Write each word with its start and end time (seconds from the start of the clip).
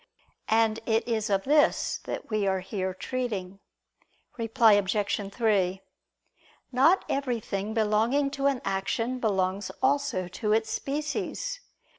And 0.49 0.79
it 0.87 1.07
is 1.07 1.29
of 1.29 1.43
this 1.43 1.99
that 2.05 2.31
we 2.31 2.47
are 2.47 2.61
here 2.61 2.91
treating. 2.91 3.59
Reply 4.35 4.73
Obj. 4.73 5.31
3: 5.31 5.79
Not 6.71 7.05
everything 7.07 7.75
belonging 7.75 8.31
to 8.31 8.47
an 8.47 8.61
action 8.65 9.19
belongs 9.19 9.69
also 9.79 10.27
to 10.27 10.53
its 10.53 10.71
species. 10.71 11.59